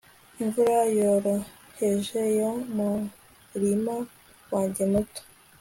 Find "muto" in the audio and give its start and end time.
4.91-5.21